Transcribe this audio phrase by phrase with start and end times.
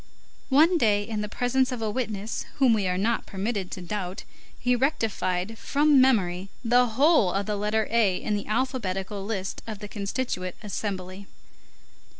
[0.49, 4.23] One day, in the presence of a witness whom we are not permitted to doubt,
[4.57, 9.77] he rectified from memory the whole of the letter A in the alphabetical list of
[9.77, 11.27] the Constituent Assembly.